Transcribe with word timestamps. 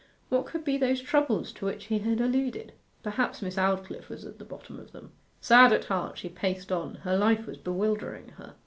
What 0.29 0.47
could 0.47 0.63
be 0.63 0.77
those 0.79 0.99
troubles 0.99 1.51
to 1.53 1.65
which 1.67 1.85
he 1.85 1.99
had 1.99 2.19
alluded? 2.21 2.73
Perhaps 3.03 3.43
Miss 3.43 3.55
Aldclyffe 3.55 4.09
was 4.09 4.25
at 4.25 4.39
the 4.39 4.43
bottom 4.43 4.79
of 4.79 4.93
them. 4.93 5.11
Sad 5.41 5.71
at 5.71 5.85
heart 5.85 6.17
she 6.17 6.27
paced 6.27 6.71
on: 6.71 6.95
her 7.03 7.15
life 7.15 7.45
was 7.45 7.57
bewildering 7.57 8.29
her. 8.29 8.55